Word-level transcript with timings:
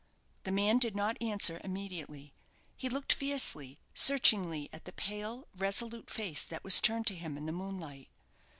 The 0.45 0.51
man 0.51 0.79
did 0.79 0.95
not 0.95 1.21
answer 1.21 1.61
immediately. 1.63 2.33
He 2.75 2.89
looked 2.89 3.13
fiercely, 3.13 3.77
searchingly, 3.93 4.67
at 4.73 4.85
the 4.85 4.93
pale, 4.93 5.47
resolute 5.55 6.09
face 6.09 6.43
that 6.43 6.63
was 6.63 6.81
turned 6.81 7.05
to 7.05 7.15
him 7.15 7.37
in 7.37 7.45
the 7.45 7.51
moonlight. 7.51 8.09